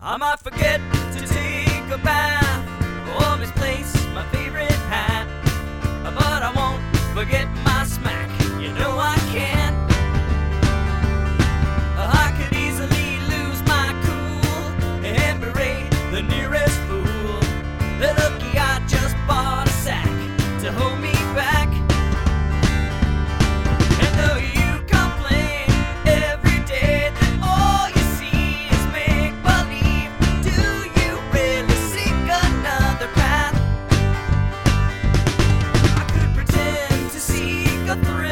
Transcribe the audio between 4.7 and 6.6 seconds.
hat, but I